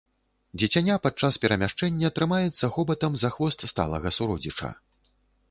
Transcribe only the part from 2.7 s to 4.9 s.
хобатам за хвост сталага суродзіча.